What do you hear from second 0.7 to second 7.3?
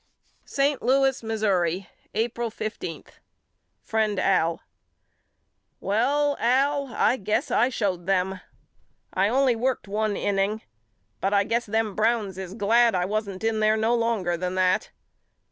Louis, Missouri, April 15. FRIEND AL: Well Al I